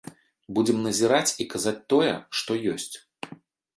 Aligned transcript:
Будзем 0.57 0.77
назіраць 0.85 1.35
і 1.45 1.47
казаць 1.53 1.75
тое, 1.95 2.11
што 2.41 2.51
ёсць. 2.77 2.93